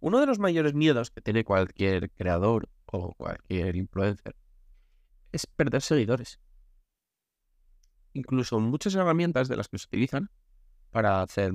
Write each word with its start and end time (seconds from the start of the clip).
Uno 0.00 0.18
de 0.18 0.26
los 0.26 0.38
mayores 0.38 0.72
miedos 0.72 1.10
que 1.10 1.20
tiene 1.20 1.44
cualquier 1.44 2.10
creador 2.12 2.70
o 2.86 3.12
cualquier 3.14 3.76
influencer 3.76 4.34
es 5.30 5.46
perder 5.46 5.82
seguidores. 5.82 6.40
Incluso 8.14 8.58
muchas 8.60 8.94
herramientas 8.94 9.48
de 9.48 9.56
las 9.56 9.68
que 9.68 9.76
se 9.78 9.86
utilizan 9.86 10.30
para 10.90 11.20
hacer 11.20 11.52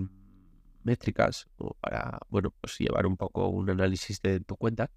métricas 0.84 1.48
o 1.58 1.74
para, 1.82 2.20
bueno, 2.30 2.54
pues 2.62 2.78
llevar 2.78 3.08
un 3.08 3.18
poco 3.18 3.48
un 3.48 3.68
análisis 3.70 4.22
de 4.22 4.40
tu 4.40 4.56
cuenta, 4.56 4.92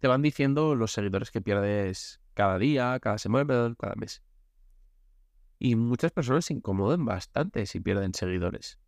te 0.00 0.08
van 0.08 0.22
diciendo 0.22 0.74
los 0.74 0.92
seguidores 0.92 1.30
que 1.30 1.42
pierdes 1.42 2.20
cada 2.32 2.58
día, 2.58 2.98
cada 3.00 3.18
semana, 3.18 3.74
cada 3.78 3.94
mes. 3.96 4.22
Y 5.58 5.76
muchas 5.76 6.10
personas 6.10 6.46
se 6.46 6.54
incomodan 6.54 7.04
bastante 7.04 7.66
si 7.66 7.80
pierden 7.80 8.14
seguidores. 8.14 8.78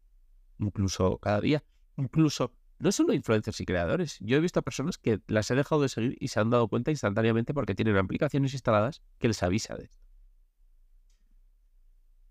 Incluso 0.59 1.19
cada 1.19 1.41
día. 1.41 1.63
Incluso 1.97 2.53
no 2.79 2.93
solo 2.93 3.13
influencers 3.15 3.61
y 3.61 3.67
creadores. 3.67 4.19
Yo 4.21 4.37
he 4.37 4.41
visto 4.41 4.61
a 4.61 4.63
personas 4.63 4.99
que 4.99 5.21
las 5.29 5.51
he 5.51 5.55
dejado 5.55 5.83
de 5.83 5.89
seguir 5.89 6.17
y 6.21 6.29
se 6.29 6.41
han 6.41 6.51
dado 6.51 6.69
cuenta 6.69 6.91
instantáneamente 6.91 7.55
porque 7.55 7.75
tienen 7.75 7.97
aplicaciones 7.97 8.53
instaladas 8.53 9.03
que 9.19 9.29
les 9.29 9.43
avisa 9.43 9.77
de 9.77 9.85
esto. 9.85 10.07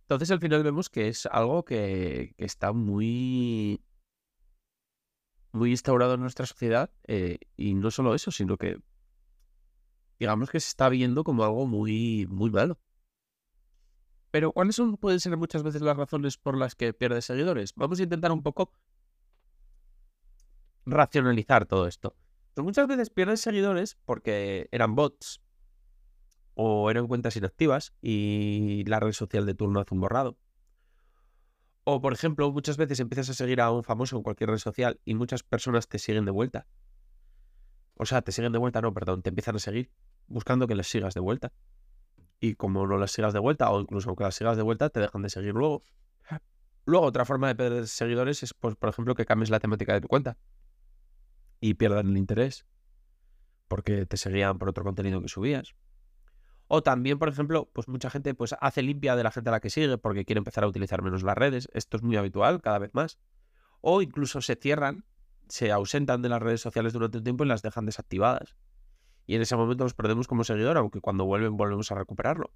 Entonces 0.03 0.29
al 0.29 0.39
final 0.39 0.61
vemos 0.61 0.89
que 0.89 1.07
es 1.07 1.25
algo 1.25 1.65
que, 1.65 2.35
está 2.37 2.73
muy, 2.73 3.81
muy 5.51 5.71
instaurado 5.71 6.13
en 6.13 6.21
nuestra 6.21 6.45
sociedad 6.45 6.91
eh, 7.07 7.39
y 7.57 7.73
no 7.73 7.89
solo 7.89 8.13
eso, 8.13 8.29
sino 8.29 8.57
que 8.57 8.77
digamos 10.19 10.51
que 10.51 10.59
se 10.59 10.69
está 10.69 10.89
viendo 10.89 11.23
como 11.23 11.43
algo 11.43 11.65
muy, 11.65 12.27
muy 12.29 12.51
malo. 12.51 12.79
Pero 14.29 14.51
¿cuáles 14.51 14.75
son, 14.75 14.97
pueden 14.97 15.19
ser 15.19 15.35
muchas 15.37 15.63
veces 15.63 15.81
las 15.81 15.97
razones 15.97 16.37
por 16.37 16.57
las 16.57 16.75
que 16.75 16.93
pierdes 16.93 17.25
seguidores? 17.25 17.73
Vamos 17.75 17.99
a 17.99 18.03
intentar 18.03 18.31
un 18.31 18.43
poco 18.43 18.71
racionalizar 20.85 21.65
todo 21.65 21.87
esto. 21.87 22.15
Pues 22.53 22.63
muchas 22.63 22.87
veces 22.87 23.09
pierdes 23.09 23.41
seguidores 23.41 23.97
porque 24.05 24.69
eran 24.71 24.95
bots 24.95 25.41
o 26.53 26.89
eran 26.89 27.07
cuentas 27.07 27.35
inactivas 27.35 27.93
y 28.01 28.85
la 28.85 28.99
red 28.99 29.11
social 29.11 29.45
de 29.45 29.55
turno 29.55 29.81
hace 29.81 29.93
un 29.93 30.01
borrado. 30.01 30.37
O, 31.83 32.01
por 32.01 32.13
ejemplo, 32.13 32.51
muchas 32.51 32.77
veces 32.77 32.99
empiezas 32.99 33.29
a 33.29 33.33
seguir 33.33 33.61
a 33.61 33.71
un 33.71 33.83
famoso 33.83 34.15
en 34.15 34.23
cualquier 34.23 34.49
red 34.49 34.57
social 34.57 34.99
y 35.05 35.13
muchas 35.15 35.43
personas 35.43 35.87
te 35.87 35.99
siguen 35.99 36.25
de 36.25 36.31
vuelta. 36.31 36.65
O 37.95 38.05
sea, 38.05 38.21
te 38.21 38.31
siguen 38.31 38.53
de 38.53 38.57
vuelta, 38.57 38.81
no, 38.81 38.93
perdón, 38.93 39.21
te 39.21 39.29
empiezan 39.29 39.57
a 39.57 39.59
seguir 39.59 39.91
buscando 40.27 40.65
que 40.67 40.75
les 40.75 40.87
sigas 40.87 41.13
de 41.13 41.19
vuelta. 41.19 41.51
Y 42.39 42.55
como 42.55 42.87
no 42.87 42.97
las 42.97 43.11
sigas 43.11 43.33
de 43.33 43.39
vuelta, 43.39 43.69
o 43.69 43.79
incluso 43.79 44.09
aunque 44.09 44.23
las 44.23 44.35
sigas 44.35 44.57
de 44.57 44.63
vuelta, 44.63 44.89
te 44.89 44.99
dejan 44.99 45.21
de 45.21 45.29
seguir 45.29 45.53
luego. 45.53 45.83
Luego, 46.85 47.05
otra 47.05 47.25
forma 47.25 47.47
de 47.47 47.55
perder 47.55 47.87
seguidores 47.87 48.43
es, 48.43 48.53
pues, 48.53 48.75
por 48.75 48.89
ejemplo, 48.89 49.15
que 49.15 49.25
cambies 49.25 49.49
la 49.49 49.59
temática 49.59 49.93
de 49.93 50.01
tu 50.01 50.07
cuenta 50.07 50.37
y 51.65 51.73
pierdan 51.73 52.09
el 52.09 52.17
interés 52.17 52.67
porque 53.67 54.05
te 54.05 54.17
seguían 54.17 54.59
por 54.59 54.69
otro 54.69 54.83
contenido 54.83 55.19
que 55.19 55.27
subías. 55.27 55.73
O 56.67 56.83
también, 56.83 57.17
por 57.17 57.27
ejemplo, 57.27 57.71
pues 57.73 57.87
mucha 57.87 58.11
gente 58.11 58.35
pues 58.35 58.55
hace 58.61 58.83
limpia 58.83 59.15
de 59.15 59.23
la 59.23 59.31
gente 59.31 59.49
a 59.49 59.51
la 59.51 59.59
que 59.59 59.71
sigue 59.71 59.97
porque 59.97 60.25
quiere 60.25 60.37
empezar 60.37 60.63
a 60.63 60.67
utilizar 60.67 61.01
menos 61.01 61.23
las 61.23 61.35
redes. 61.35 61.67
Esto 61.73 61.97
es 61.97 62.03
muy 62.03 62.17
habitual 62.17 62.61
cada 62.61 62.77
vez 62.77 62.93
más. 62.93 63.17
O 63.81 64.03
incluso 64.03 64.41
se 64.41 64.55
cierran, 64.55 65.05
se 65.47 65.71
ausentan 65.71 66.21
de 66.21 66.29
las 66.29 66.39
redes 66.39 66.61
sociales 66.61 66.93
durante 66.93 67.17
un 67.17 67.23
tiempo 67.23 67.43
y 67.43 67.47
las 67.47 67.63
dejan 67.63 67.87
desactivadas. 67.87 68.55
Y 69.25 69.33
en 69.33 69.41
ese 69.41 69.55
momento 69.55 69.85
los 69.85 69.95
perdemos 69.95 70.27
como 70.27 70.43
seguidor, 70.43 70.77
aunque 70.77 71.01
cuando 71.01 71.25
vuelven 71.25 71.57
volvemos 71.57 71.91
a 71.91 71.95
recuperarlo. 71.95 72.51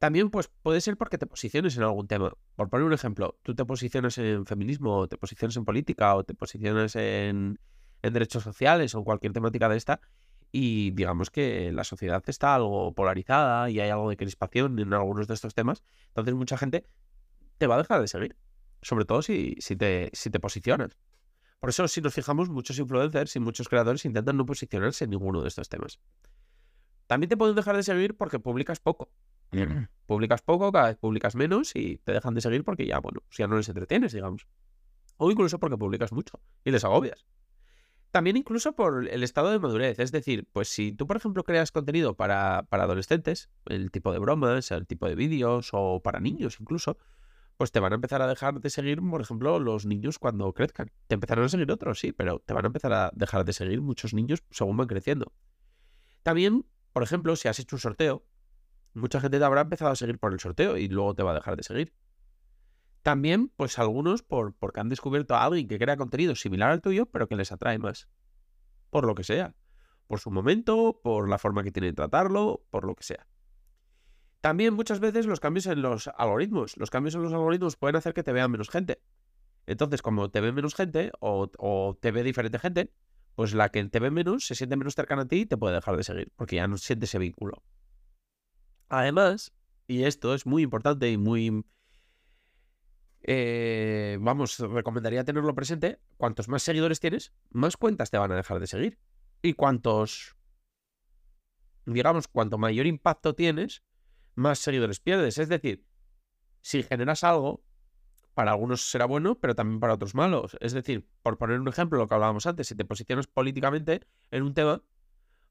También 0.00 0.30
pues 0.30 0.50
puede 0.62 0.80
ser 0.80 0.96
porque 0.96 1.18
te 1.18 1.26
posiciones 1.26 1.76
en 1.76 1.84
algún 1.84 2.08
tema. 2.08 2.32
Por 2.56 2.68
poner 2.68 2.84
un 2.84 2.92
ejemplo, 2.92 3.38
tú 3.44 3.54
te 3.54 3.64
posicionas 3.64 4.18
en 4.18 4.44
feminismo, 4.44 4.96
o 4.96 5.08
te 5.08 5.16
posicionas 5.16 5.56
en 5.56 5.64
política, 5.64 6.14
o 6.16 6.24
te 6.24 6.34
posicionas 6.34 6.94
en, 6.96 7.58
en 8.02 8.12
derechos 8.12 8.42
sociales 8.42 8.94
o 8.94 9.04
cualquier 9.04 9.32
temática 9.32 9.68
de 9.68 9.76
esta, 9.76 10.00
y 10.50 10.92
digamos 10.92 11.30
que 11.30 11.72
la 11.72 11.84
sociedad 11.84 12.22
está 12.26 12.54
algo 12.54 12.94
polarizada 12.94 13.68
y 13.70 13.80
hay 13.80 13.90
algo 13.90 14.08
de 14.10 14.16
crispación 14.16 14.78
en 14.78 14.94
algunos 14.94 15.26
de 15.26 15.34
estos 15.34 15.54
temas, 15.54 15.82
entonces 16.08 16.34
mucha 16.34 16.56
gente 16.56 16.86
te 17.58 17.66
va 17.66 17.74
a 17.74 17.78
dejar 17.78 18.00
de 18.00 18.08
seguir, 18.08 18.36
sobre 18.82 19.04
todo 19.04 19.22
si, 19.22 19.56
si, 19.60 19.76
te, 19.76 20.10
si 20.12 20.30
te 20.30 20.40
posicionas. 20.40 20.96
Por 21.60 21.70
eso, 21.70 21.88
si 21.88 22.00
nos 22.00 22.14
fijamos, 22.14 22.48
muchos 22.48 22.78
influencers 22.78 23.34
y 23.34 23.40
muchos 23.40 23.68
creadores 23.68 24.04
intentan 24.04 24.36
no 24.36 24.46
posicionarse 24.46 25.04
en 25.04 25.10
ninguno 25.10 25.42
de 25.42 25.48
estos 25.48 25.68
temas. 25.68 25.98
También 27.08 27.28
te 27.28 27.36
pueden 27.36 27.56
dejar 27.56 27.74
de 27.74 27.82
seguir 27.82 28.16
porque 28.16 28.38
publicas 28.38 28.80
poco. 28.80 29.10
publicas 30.06 30.42
poco, 30.42 30.70
cada 30.70 30.88
vez 30.88 30.98
publicas 30.98 31.34
menos 31.34 31.74
y 31.74 31.98
te 31.98 32.12
dejan 32.12 32.34
de 32.34 32.42
seguir 32.42 32.64
porque 32.64 32.86
ya, 32.86 33.00
bueno, 33.00 33.22
ya 33.30 33.48
no 33.48 33.56
les 33.56 33.68
entretienes, 33.68 34.12
digamos. 34.12 34.46
O 35.16 35.30
incluso 35.30 35.58
porque 35.58 35.76
publicas 35.76 36.12
mucho 36.12 36.38
y 36.64 36.70
les 36.70 36.84
agobias. 36.84 37.26
También 38.10 38.36
incluso 38.36 38.72
por 38.72 39.06
el 39.06 39.22
estado 39.22 39.50
de 39.50 39.58
madurez. 39.58 39.98
Es 39.98 40.12
decir, 40.12 40.48
pues 40.52 40.68
si 40.68 40.92
tú, 40.92 41.06
por 41.06 41.16
ejemplo, 41.16 41.44
creas 41.44 41.72
contenido 41.72 42.14
para, 42.14 42.64
para 42.68 42.84
adolescentes, 42.84 43.50
el 43.66 43.90
tipo 43.90 44.12
de 44.12 44.18
bromas, 44.18 44.70
el 44.70 44.86
tipo 44.86 45.06
de 45.06 45.14
vídeos 45.14 45.70
o 45.72 46.00
para 46.02 46.20
niños 46.20 46.56
incluso, 46.60 46.96
pues 47.58 47.72
te 47.72 47.80
van 47.80 47.92
a 47.92 47.96
empezar 47.96 48.22
a 48.22 48.26
dejar 48.26 48.60
de 48.60 48.70
seguir, 48.70 49.00
por 49.02 49.20
ejemplo, 49.20 49.58
los 49.58 49.84
niños 49.84 50.18
cuando 50.18 50.52
crezcan. 50.54 50.90
Te 51.08 51.14
empezarán 51.14 51.44
a 51.44 51.48
seguir 51.48 51.70
otros, 51.70 51.98
sí, 51.98 52.12
pero 52.12 52.38
te 52.38 52.54
van 52.54 52.64
a 52.64 52.68
empezar 52.68 52.92
a 52.92 53.10
dejar 53.14 53.44
de 53.44 53.52
seguir 53.52 53.82
muchos 53.82 54.14
niños 54.14 54.42
según 54.50 54.76
van 54.76 54.86
creciendo. 54.86 55.32
También, 56.22 56.64
por 56.92 57.02
ejemplo, 57.02 57.36
si 57.36 57.48
has 57.48 57.58
hecho 57.58 57.76
un 57.76 57.80
sorteo, 57.80 58.24
mucha 58.94 59.20
gente 59.20 59.38
te 59.38 59.44
habrá 59.44 59.62
empezado 59.62 59.90
a 59.90 59.96
seguir 59.96 60.18
por 60.18 60.32
el 60.32 60.40
sorteo 60.40 60.76
y 60.76 60.88
luego 60.88 61.14
te 61.14 61.22
va 61.22 61.32
a 61.32 61.34
dejar 61.34 61.56
de 61.56 61.62
seguir. 61.62 61.92
También, 63.02 63.48
pues 63.56 63.78
algunos 63.78 64.22
por, 64.22 64.54
porque 64.54 64.80
han 64.80 64.88
descubierto 64.88 65.34
a 65.34 65.44
alguien 65.44 65.68
que 65.68 65.78
crea 65.78 65.96
contenido 65.96 66.34
similar 66.34 66.70
al 66.70 66.80
tuyo, 66.80 67.06
pero 67.06 67.28
que 67.28 67.36
les 67.36 67.52
atrae 67.52 67.78
más. 67.78 68.08
Por 68.90 69.06
lo 69.06 69.14
que 69.14 69.24
sea. 69.24 69.54
Por 70.06 70.20
su 70.20 70.30
momento, 70.30 71.00
por 71.02 71.28
la 71.28 71.38
forma 71.38 71.62
que 71.62 71.70
tiene 71.70 71.88
de 71.88 71.92
tratarlo, 71.92 72.64
por 72.70 72.84
lo 72.84 72.94
que 72.94 73.04
sea. 73.04 73.26
También 74.40 74.74
muchas 74.74 75.00
veces 75.00 75.26
los 75.26 75.40
cambios 75.40 75.66
en 75.66 75.82
los 75.82 76.08
algoritmos. 76.08 76.76
Los 76.76 76.90
cambios 76.90 77.14
en 77.14 77.22
los 77.22 77.32
algoritmos 77.32 77.76
pueden 77.76 77.96
hacer 77.96 78.14
que 78.14 78.22
te 78.22 78.32
vean 78.32 78.50
menos 78.50 78.70
gente. 78.70 79.02
Entonces, 79.66 80.00
como 80.00 80.30
te 80.30 80.40
ve 80.40 80.52
menos 80.52 80.74
gente 80.74 81.12
o, 81.20 81.50
o 81.58 81.98
te 82.00 82.10
ve 82.10 82.22
diferente 82.22 82.58
gente, 82.58 82.92
pues 83.34 83.54
la 83.54 83.68
que 83.68 83.84
te 83.84 84.00
ve 84.00 84.10
menos 84.10 84.46
se 84.46 84.54
siente 84.54 84.76
menos 84.76 84.94
cercana 84.94 85.22
a 85.22 85.28
ti 85.28 85.40
y 85.40 85.46
te 85.46 85.56
puede 85.56 85.74
dejar 85.74 85.96
de 85.96 86.04
seguir, 86.04 86.32
porque 86.36 86.56
ya 86.56 86.66
no 86.66 86.76
siente 86.78 87.04
ese 87.04 87.18
vínculo. 87.18 87.62
Además, 88.88 89.52
y 89.86 90.04
esto 90.04 90.34
es 90.34 90.46
muy 90.46 90.62
importante 90.62 91.10
y 91.10 91.18
muy 91.18 91.64
eh, 93.30 94.16
vamos, 94.22 94.58
recomendaría 94.58 95.22
tenerlo 95.22 95.54
presente. 95.54 96.00
Cuantos 96.16 96.48
más 96.48 96.62
seguidores 96.62 96.98
tienes, 96.98 97.34
más 97.50 97.76
cuentas 97.76 98.10
te 98.10 98.16
van 98.16 98.32
a 98.32 98.36
dejar 98.36 98.58
de 98.58 98.66
seguir. 98.66 98.98
Y 99.42 99.52
cuantos, 99.52 100.34
digamos, 101.84 102.26
cuanto 102.26 102.56
mayor 102.56 102.86
impacto 102.86 103.34
tienes, 103.34 103.84
más 104.34 104.60
seguidores 104.60 105.00
pierdes. 105.00 105.36
Es 105.36 105.50
decir, 105.50 105.84
si 106.62 106.82
generas 106.82 107.22
algo, 107.22 107.62
para 108.32 108.52
algunos 108.52 108.90
será 108.90 109.04
bueno, 109.04 109.38
pero 109.38 109.54
también 109.54 109.78
para 109.78 109.92
otros 109.92 110.14
malos. 110.14 110.56
Es 110.62 110.72
decir, 110.72 111.06
por 111.22 111.36
poner 111.36 111.60
un 111.60 111.68
ejemplo, 111.68 111.98
lo 111.98 112.08
que 112.08 112.14
hablábamos 112.14 112.46
antes, 112.46 112.68
si 112.68 112.76
te 112.76 112.86
posicionas 112.86 113.26
políticamente 113.26 114.06
en 114.30 114.42
un 114.42 114.54
tema, 114.54 114.82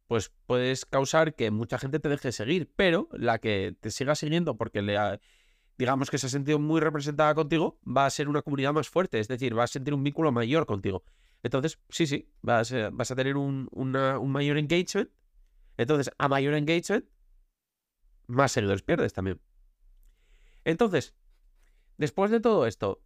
pues 0.08 0.34
puedes 0.48 0.88
causar 0.88 1.36
que 1.36 1.52
mucha 1.52 1.78
gente 1.78 2.00
te 2.00 2.10
deje 2.10 2.30
de 2.30 2.32
seguir, 2.32 2.74
pero 2.76 3.08
la 3.12 3.38
que 3.38 3.78
te 3.80 3.92
siga 3.92 4.16
siguiendo 4.16 4.58
porque 4.58 4.82
le, 4.82 4.98
digamos 5.78 6.10
que 6.10 6.18
se 6.18 6.28
ha 6.28 6.30
sentido 6.30 6.60
muy 6.60 6.82
representada 6.82 7.36
contigo, 7.36 7.80
va 7.86 8.06
a 8.06 8.10
ser 8.10 8.30
una 8.30 8.42
comunidad 8.42 8.74
más 8.74 8.90
fuerte, 8.90 9.20
es 9.20 9.28
decir, 9.28 9.58
va 9.58 9.64
a 9.64 9.68
sentir 9.68 9.94
un 9.94 10.04
vínculo 10.04 10.32
mayor 10.32 10.66
contigo. 10.66 11.04
Entonces, 11.44 11.80
sí, 11.90 12.08
sí, 12.08 12.30
vas, 12.42 12.72
a, 12.72 12.90
vas 12.90 13.12
a 13.12 13.16
tener 13.16 13.38
un, 13.38 13.70
un 13.72 14.32
mayor 14.32 14.58
engagement. 14.58 15.10
Entonces, 15.78 16.12
a 16.18 16.28
mayor 16.28 16.56
engagement, 16.56 17.06
más 18.28 18.52
seguidores 18.52 18.82
pierdes 18.82 19.14
también. 19.14 19.40
Entonces, 20.66 21.16
después 21.98 22.32
de 22.32 22.40
todo 22.40 22.66
esto, 22.66 23.02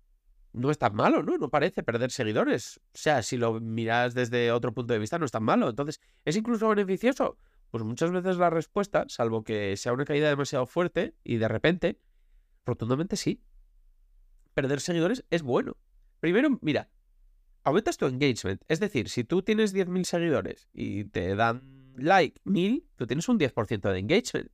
no 0.53 0.71
es 0.71 0.77
tan 0.77 0.95
malo, 0.95 1.23
¿no? 1.23 1.37
No 1.37 1.49
parece 1.49 1.83
perder 1.83 2.11
seguidores. 2.11 2.79
O 2.93 2.97
sea, 2.97 3.21
si 3.21 3.37
lo 3.37 3.59
miras 3.59 4.13
desde 4.13 4.51
otro 4.51 4.73
punto 4.73 4.93
de 4.93 4.99
vista, 4.99 5.17
no 5.17 5.25
es 5.25 5.31
tan 5.31 5.43
malo. 5.43 5.69
Entonces, 5.69 6.01
¿es 6.25 6.35
incluso 6.35 6.67
beneficioso? 6.69 7.37
Pues 7.69 7.83
muchas 7.83 8.11
veces 8.11 8.37
la 8.37 8.49
respuesta, 8.49 9.05
salvo 9.07 9.43
que 9.43 9.77
sea 9.77 9.93
una 9.93 10.05
caída 10.05 10.27
demasiado 10.27 10.65
fuerte 10.65 11.15
y 11.23 11.37
de 11.37 11.47
repente, 11.47 11.99
rotundamente 12.65 13.15
sí. 13.15 13.41
Perder 14.53 14.81
seguidores 14.81 15.25
es 15.29 15.43
bueno. 15.43 15.77
Primero, 16.19 16.59
mira, 16.61 16.89
aumentas 17.63 17.97
tu 17.97 18.05
engagement. 18.05 18.61
Es 18.67 18.79
decir, 18.79 19.09
si 19.09 19.23
tú 19.23 19.41
tienes 19.41 19.73
10.000 19.73 20.03
seguidores 20.03 20.69
y 20.73 21.05
te 21.05 21.35
dan 21.35 21.93
like 21.95 22.41
1.000, 22.45 22.85
tú 22.95 23.07
tienes 23.07 23.27
un 23.29 23.39
10% 23.39 23.91
de 23.91 23.99
engagement. 23.99 24.51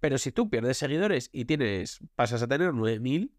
Pero 0.00 0.18
si 0.18 0.30
tú 0.32 0.48
pierdes 0.48 0.76
seguidores 0.76 1.28
y 1.32 1.44
tienes, 1.44 1.98
pasas 2.14 2.42
a 2.42 2.46
tener 2.46 2.70
9.000, 2.70 3.32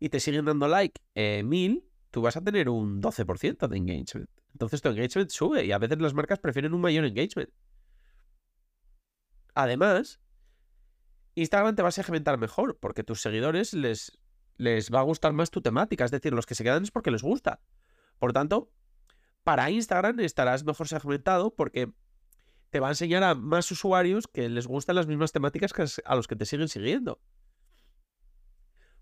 y 0.00 0.08
te 0.08 0.18
siguen 0.18 0.46
dando 0.46 0.66
like 0.66 1.00
eh, 1.14 1.42
1000, 1.44 1.84
tú 2.10 2.22
vas 2.22 2.36
a 2.36 2.42
tener 2.42 2.68
un 2.68 3.00
12% 3.00 3.68
de 3.68 3.76
engagement. 3.76 4.30
Entonces 4.52 4.82
tu 4.82 4.88
engagement 4.88 5.30
sube 5.30 5.64
y 5.64 5.72
a 5.72 5.78
veces 5.78 6.00
las 6.00 6.14
marcas 6.14 6.40
prefieren 6.40 6.74
un 6.74 6.80
mayor 6.80 7.04
engagement. 7.04 7.50
Además, 9.54 10.18
Instagram 11.40 11.74
te 11.74 11.82
va 11.82 11.88
a 11.88 11.92
segmentar 11.92 12.38
mejor 12.38 12.78
porque 12.78 13.02
tus 13.02 13.22
seguidores 13.22 13.72
les, 13.72 14.18
les 14.56 14.92
va 14.92 15.00
a 15.00 15.04
gustar 15.04 15.32
más 15.32 15.50
tu 15.50 15.62
temática. 15.62 16.04
Es 16.04 16.10
decir, 16.10 16.32
los 16.32 16.46
que 16.46 16.54
se 16.54 16.64
quedan 16.64 16.82
es 16.82 16.90
porque 16.90 17.10
les 17.10 17.22
gusta. 17.22 17.60
Por 18.18 18.32
tanto, 18.32 18.70
para 19.42 19.70
Instagram 19.70 20.20
estarás 20.20 20.64
mejor 20.64 20.86
segmentado 20.86 21.54
porque 21.54 21.92
te 22.68 22.78
va 22.78 22.88
a 22.88 22.90
enseñar 22.90 23.24
a 23.24 23.34
más 23.34 23.70
usuarios 23.70 24.28
que 24.28 24.48
les 24.48 24.66
gustan 24.66 24.96
las 24.96 25.06
mismas 25.06 25.32
temáticas 25.32 25.72
que 25.72 25.86
a 26.04 26.14
los 26.14 26.28
que 26.28 26.36
te 26.36 26.44
siguen 26.44 26.68
siguiendo. 26.68 27.20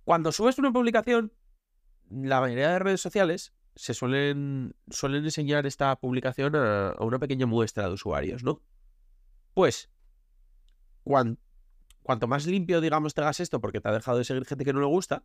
Cuando 0.04 0.32
subes 0.32 0.58
una 0.58 0.72
publicación, 0.72 1.32
la 2.08 2.40
mayoría 2.40 2.70
de 2.70 2.78
redes 2.78 3.00
sociales 3.00 3.52
se 3.74 3.94
suelen, 3.94 4.74
suelen 4.88 5.24
enseñar 5.24 5.66
esta 5.66 5.94
publicación 6.00 6.56
a, 6.56 6.94
una 7.00 7.18
pequeña 7.18 7.46
muestra 7.46 7.88
de 7.88 7.94
usuarios, 7.94 8.42
¿no? 8.42 8.62
Pues, 9.54 9.90
cuanto 11.02 11.47
más 12.26 12.46
limpio, 12.46 12.80
digamos, 12.80 13.14
te 13.14 13.20
hagas 13.20 13.40
esto 13.40 13.60
porque 13.60 13.80
te 13.80 13.88
ha 13.88 13.92
dejado 13.92 14.18
de 14.18 14.24
seguir 14.24 14.44
gente 14.44 14.64
que 14.64 14.72
no 14.72 14.80
le 14.80 14.86
gusta, 14.86 15.24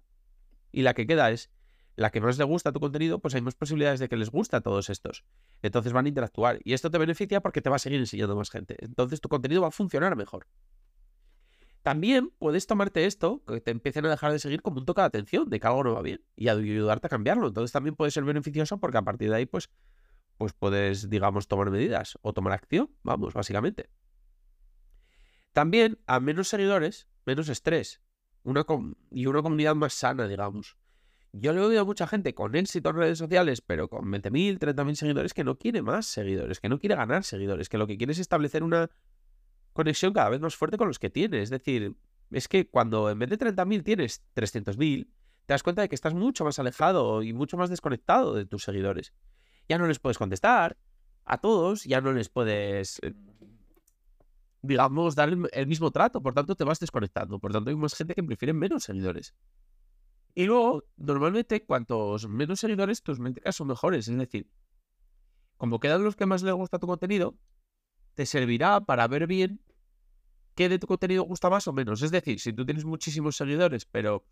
y 0.72 0.82
la 0.82 0.94
que 0.94 1.08
queda 1.08 1.32
es 1.32 1.52
la 1.96 2.10
que 2.10 2.22
más 2.22 2.38
le 2.38 2.44
gusta 2.44 2.72
tu 2.72 2.80
contenido, 2.80 3.20
pues 3.20 3.36
hay 3.36 3.42
más 3.42 3.56
posibilidades 3.56 4.00
de 4.00 4.10
que 4.10 4.18
les 4.18 4.32
guste 4.32 4.56
a 4.56 4.62
todos 4.62 4.90
estos. 4.90 5.24
Entonces 5.62 5.94
van 5.94 6.06
a 6.06 6.10
interactuar. 6.10 6.60
Y 6.64 6.74
esto 6.74 6.90
te 6.90 6.98
beneficia 6.98 7.42
porque 7.42 7.62
te 7.62 7.70
va 7.70 7.76
a 7.76 7.80
seguir 7.80 8.00
enseñando 8.00 8.36
más 8.36 8.50
gente. 8.50 8.76
Entonces 8.80 9.22
tu 9.22 9.30
contenido 9.30 9.62
va 9.62 9.68
a 9.68 9.72
funcionar 9.72 10.16
mejor. 10.16 10.48
También 11.84 12.32
puedes 12.40 12.66
tomarte 12.66 13.06
esto, 13.06 13.44
que 13.46 13.60
te 13.60 13.72
empiecen 13.72 14.06
a 14.06 14.10
dejar 14.10 14.32
de 14.32 14.40
seguir 14.40 14.62
como 14.62 14.80
un 14.80 14.86
toque 14.86 15.02
de 15.02 15.08
atención, 15.08 15.50
de 15.50 15.60
que 15.60 15.68
algo 15.68 15.84
no 15.84 15.94
va 15.94 16.02
bien, 16.02 16.24
y 16.36 16.48
ayudarte 16.48 17.08
a 17.08 17.10
cambiarlo. 17.10 17.48
Entonces 17.48 17.72
también 17.72 17.96
puede 17.96 18.10
ser 18.10 18.24
beneficioso 18.24 18.80
porque 18.80 18.98
a 18.98 19.02
partir 19.02 19.30
de 19.30 19.36
ahí, 19.36 19.46
pues, 19.46 19.70
pues 20.38 20.54
puedes, 20.54 21.10
digamos, 21.10 21.48
tomar 21.48 21.70
medidas 21.70 22.18
o 22.22 22.34
tomar 22.34 22.54
acción, 22.54 22.90
vamos, 23.04 23.34
básicamente. 23.34 23.90
También 25.54 26.00
a 26.08 26.20
menos 26.20 26.50
seguidores, 26.50 27.08
menos 27.26 27.48
estrés 27.50 28.02
y 29.12 29.26
una 29.26 29.42
comunidad 29.42 29.76
más 29.76 29.94
sana, 29.94 30.28
digamos. 30.28 30.78
Yo 31.32 31.52
le 31.54 31.62
he 31.62 31.64
oído 31.64 31.82
a 31.82 31.86
mucha 31.86 32.06
gente 32.06 32.36
con 32.36 32.56
éxito 32.56 32.90
en 32.90 32.96
redes 32.96 33.18
sociales, 33.18 33.62
pero 33.62 33.88
con 33.88 34.06
20.000, 34.12 34.60
30.000 34.60 34.96
seguidores, 34.96 35.34
que 35.34 35.44
no 35.44 35.58
quiere 35.58 35.82
más 35.82 36.06
seguidores, 36.06 36.60
que 36.60 36.70
no 36.70 36.78
quiere 36.78 36.96
ganar 36.96 37.24
seguidores, 37.24 37.70
que 37.70 37.78
lo 37.78 37.88
que 37.88 37.98
quiere 37.98 38.12
es 38.12 38.20
establecer 38.20 38.62
una 38.62 38.92
conexión 39.74 40.14
cada 40.14 40.30
vez 40.30 40.42
más 40.42 40.56
fuerte 40.56 40.78
con 40.78 40.88
los 40.88 41.00
que 41.00 41.10
tienes. 41.10 41.44
Es 41.44 41.50
decir, 41.50 41.96
es 42.30 42.48
que 42.48 42.70
cuando 42.70 43.10
en 43.10 43.18
vez 43.18 43.30
de 43.30 43.40
30.000 43.40 43.84
tienes 43.84 44.24
300.000, 44.36 45.08
te 45.46 45.54
das 45.54 45.64
cuenta 45.64 45.82
de 45.82 45.90
que 45.90 45.96
estás 45.96 46.14
mucho 46.14 46.46
más 46.46 46.60
alejado 46.60 47.24
y 47.24 47.34
mucho 47.34 47.58
más 47.58 47.70
desconectado 47.70 48.36
de 48.36 48.46
tus 48.46 48.64
seguidores. 48.64 49.14
Ya 49.68 49.78
no 49.80 49.88
les 49.88 49.98
puedes 49.98 50.20
contestar 50.20 50.78
a 51.26 51.40
todos, 51.40 51.86
ya 51.86 52.00
no 52.02 52.14
les 52.14 52.30
puedes, 52.30 53.00
eh, 53.02 53.14
digamos, 54.64 55.14
dar 55.14 55.30
el, 55.30 55.68
mismo 55.68 55.92
trato, 55.92 56.22
por 56.22 56.34
tanto 56.34 56.56
te 56.56 56.64
vas 56.64 56.80
desconectando. 56.80 57.38
Por 57.38 57.52
tanto 57.52 57.70
hay 57.70 57.76
más 57.76 57.94
gente 57.94 58.16
que 58.16 58.24
prefiere 58.24 58.54
menos 58.54 58.84
seguidores. 58.84 59.36
Y 60.34 60.46
luego, 60.46 60.86
normalmente, 60.96 61.66
cuantos 61.66 62.28
menos 62.28 62.62
seguidores, 62.62 63.04
tus 63.04 63.20
métricas 63.20 63.56
son 63.56 63.68
mejores. 63.68 64.08
Es 64.08 64.18
decir, 64.18 64.50
como 65.58 65.80
quedan 65.80 66.04
los 66.04 66.16
que 66.16 66.26
más 66.26 66.42
les 66.44 66.54
gusta 66.54 66.80
tu 66.80 66.88
contenido, 66.88 67.38
te 68.16 68.26
servirá 68.26 68.82
para 68.82 69.08
ver 69.08 69.28
bien 69.28 69.62
qué 70.56 70.70
de 70.70 70.80
tu 70.80 70.88
contenido 70.88 71.24
gusta 71.24 71.50
más 71.50 71.68
o 71.68 71.74
menos. 71.74 72.02
Es 72.02 72.12
decir, 72.12 72.40
si 72.40 72.54
tú 72.54 72.66
tienes 72.66 72.86
muchísimos 72.86 73.36
seguidores, 73.36 73.86
pero 73.86 74.26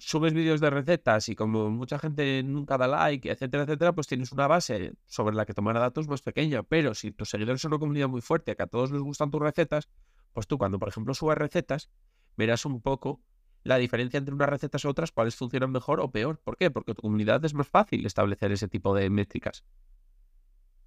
subes 0.00 0.32
vídeos 0.32 0.60
de 0.60 0.70
recetas 0.70 1.28
y 1.28 1.36
como 1.36 1.70
mucha 1.70 1.98
gente 1.98 2.42
nunca 2.42 2.78
da 2.78 2.88
like, 2.88 3.30
etcétera, 3.30 3.64
etcétera, 3.64 3.92
pues 3.92 4.06
tienes 4.06 4.32
una 4.32 4.46
base 4.46 4.94
sobre 5.06 5.36
la 5.36 5.46
que 5.46 5.54
tomar 5.54 5.76
datos 5.76 6.08
más 6.08 6.22
pequeña. 6.22 6.62
Pero 6.62 6.94
si 6.94 7.12
tus 7.12 7.30
seguidores 7.30 7.60
son 7.60 7.72
una 7.72 7.78
comunidad 7.78 8.08
muy 8.08 8.20
fuerte, 8.20 8.56
que 8.56 8.62
a 8.62 8.66
todos 8.66 8.90
les 8.90 9.00
gustan 9.00 9.30
tus 9.30 9.40
recetas, 9.40 9.88
pues 10.32 10.46
tú 10.46 10.58
cuando, 10.58 10.78
por 10.78 10.88
ejemplo, 10.88 11.14
subas 11.14 11.38
recetas, 11.38 11.90
verás 12.36 12.64
un 12.64 12.80
poco 12.80 13.20
la 13.62 13.76
diferencia 13.76 14.18
entre 14.18 14.34
unas 14.34 14.48
recetas 14.48 14.84
y 14.84 14.88
otras, 14.88 15.12
cuáles 15.12 15.36
funcionan 15.36 15.70
mejor 15.70 16.00
o 16.00 16.10
peor. 16.10 16.38
¿Por 16.38 16.56
qué? 16.56 16.70
Porque 16.70 16.94
tu 16.94 17.02
comunidad 17.02 17.44
es 17.44 17.54
más 17.54 17.68
fácil 17.68 18.06
establecer 18.06 18.50
ese 18.52 18.68
tipo 18.68 18.94
de 18.94 19.10
métricas. 19.10 19.64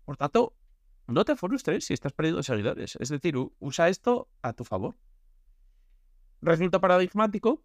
Por 0.06 0.18
tanto, 0.18 0.56
no 1.08 1.24
te 1.24 1.36
frustres 1.36 1.86
si 1.86 1.94
estás 1.94 2.14
perdiendo 2.14 2.42
seguidores. 2.42 2.98
Es 3.00 3.10
decir, 3.10 3.36
usa 3.60 3.90
esto 3.90 4.28
a 4.42 4.54
tu 4.54 4.64
favor. 4.64 4.98
Resulta 6.42 6.82
paradigmático 6.82 7.64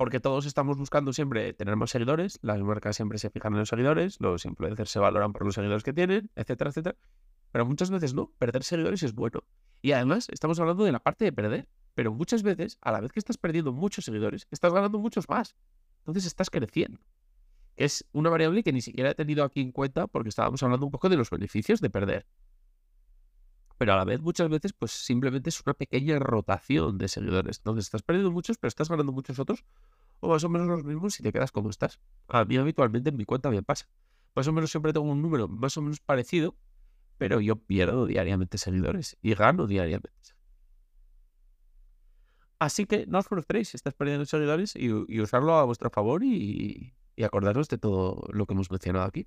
porque 0.00 0.18
todos 0.18 0.46
estamos 0.46 0.78
buscando 0.78 1.12
siempre 1.12 1.52
tener 1.52 1.76
más 1.76 1.90
seguidores, 1.90 2.38
las 2.40 2.58
marcas 2.62 2.96
siempre 2.96 3.18
se 3.18 3.28
fijan 3.28 3.52
en 3.52 3.58
los 3.58 3.68
seguidores, 3.68 4.18
los 4.18 4.46
influencers 4.46 4.88
se 4.88 4.98
valoran 4.98 5.34
por 5.34 5.44
los 5.44 5.54
seguidores 5.54 5.82
que 5.82 5.92
tienen, 5.92 6.30
etcétera, 6.36 6.70
etcétera. 6.70 6.96
Pero 7.52 7.66
muchas 7.66 7.90
veces 7.90 8.14
no, 8.14 8.32
perder 8.38 8.64
seguidores 8.64 9.02
es 9.02 9.14
bueno. 9.14 9.44
Y 9.82 9.92
además 9.92 10.28
estamos 10.30 10.58
hablando 10.58 10.84
de 10.84 10.92
la 10.92 11.00
parte 11.00 11.26
de 11.26 11.32
perder, 11.34 11.68
pero 11.94 12.14
muchas 12.14 12.42
veces, 12.42 12.78
a 12.80 12.92
la 12.92 13.02
vez 13.02 13.12
que 13.12 13.18
estás 13.18 13.36
perdiendo 13.36 13.74
muchos 13.74 14.06
seguidores, 14.06 14.48
estás 14.50 14.72
ganando 14.72 14.98
muchos 14.98 15.28
más. 15.28 15.54
Entonces 15.98 16.24
estás 16.24 16.48
creciendo. 16.48 16.98
Que 17.76 17.84
es 17.84 18.06
una 18.12 18.30
variable 18.30 18.62
que 18.62 18.72
ni 18.72 18.80
siquiera 18.80 19.10
he 19.10 19.14
tenido 19.14 19.44
aquí 19.44 19.60
en 19.60 19.70
cuenta 19.70 20.06
porque 20.06 20.30
estábamos 20.30 20.62
hablando 20.62 20.86
un 20.86 20.92
poco 20.92 21.10
de 21.10 21.18
los 21.18 21.28
beneficios 21.28 21.82
de 21.82 21.90
perder 21.90 22.26
pero 23.80 23.94
a 23.94 23.96
la 23.96 24.04
vez 24.04 24.20
muchas 24.20 24.50
veces 24.50 24.74
pues 24.74 24.90
simplemente 24.90 25.48
es 25.48 25.62
una 25.64 25.72
pequeña 25.72 26.18
rotación 26.18 26.98
de 26.98 27.08
seguidores. 27.08 27.60
Entonces 27.60 27.86
estás 27.86 28.02
perdiendo 28.02 28.30
muchos, 28.30 28.58
pero 28.58 28.68
estás 28.68 28.90
ganando 28.90 29.10
muchos 29.10 29.38
otros, 29.38 29.64
o 30.20 30.28
más 30.28 30.44
o 30.44 30.50
menos 30.50 30.68
los 30.68 30.84
mismos 30.84 31.14
si 31.14 31.22
te 31.22 31.32
quedas 31.32 31.50
como 31.50 31.70
estás. 31.70 31.98
A 32.28 32.44
mí 32.44 32.58
habitualmente 32.58 33.08
en 33.08 33.16
mi 33.16 33.24
cuenta 33.24 33.48
me 33.48 33.62
pasa. 33.62 33.88
Más 34.34 34.46
o 34.46 34.52
menos 34.52 34.70
siempre 34.70 34.92
tengo 34.92 35.10
un 35.10 35.22
número 35.22 35.48
más 35.48 35.78
o 35.78 35.80
menos 35.80 35.98
parecido, 35.98 36.54
pero 37.16 37.40
yo 37.40 37.56
pierdo 37.56 38.04
diariamente 38.04 38.58
seguidores 38.58 39.16
y 39.22 39.32
gano 39.32 39.66
diariamente. 39.66 40.36
Así 42.58 42.84
que 42.84 43.06
no 43.06 43.20
os 43.20 43.28
frustréis 43.28 43.70
si 43.70 43.78
estás 43.78 43.94
perdiendo 43.94 44.26
seguidores 44.26 44.76
y, 44.76 44.92
usarlo 45.22 45.54
a 45.54 45.64
vuestro 45.64 45.88
favor 45.88 46.22
y, 46.22 46.92
y 47.16 47.24
acordaros 47.24 47.70
de 47.70 47.78
todo 47.78 48.28
lo 48.30 48.44
que 48.44 48.52
hemos 48.52 48.70
mencionado 48.70 49.06
aquí. 49.06 49.26